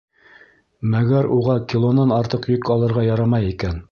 [0.93, 3.81] Мәгәр уға килонан артыҡ йөк алырға ярамай икән.